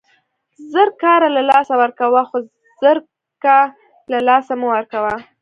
[0.71, 2.37] زر کاره له لاسه ورکوه، خو
[2.81, 3.69] زرکه له
[4.11, 5.13] له لاسه مه ورکوه!